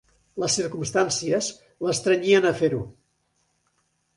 Les 0.43 0.53
circumstàncies 0.59 1.49
l'estrenyien 1.89 2.49
a 2.53 2.55
fer-ho. 2.63 2.81